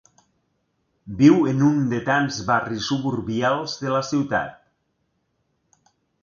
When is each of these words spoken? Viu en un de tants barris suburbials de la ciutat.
Viu 1.17 1.35
en 1.51 1.61
un 1.67 1.77
de 1.91 1.99
tants 2.07 2.39
barris 2.47 2.87
suburbials 2.93 3.77
de 3.85 3.93
la 3.97 4.01
ciutat. 4.09 4.57